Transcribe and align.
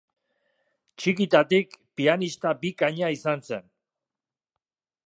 Txikitatik 1.03 1.77
pianista 2.01 2.55
bikaina 2.65 3.13
izan 3.19 3.47
zen. 3.53 3.71